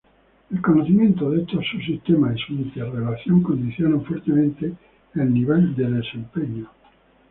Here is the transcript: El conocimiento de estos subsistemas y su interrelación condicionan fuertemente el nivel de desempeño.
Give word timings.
El 0.49 0.63
conocimiento 0.63 1.29
de 1.29 1.41
estos 1.43 1.63
subsistemas 1.67 2.35
y 2.35 2.39
su 2.47 2.53
interrelación 2.53 3.43
condicionan 3.43 4.03
fuertemente 4.03 4.73
el 5.13 5.31
nivel 5.31 5.75
de 5.75 5.91
desempeño. 5.91 6.67